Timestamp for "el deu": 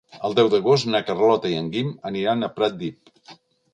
0.27-0.47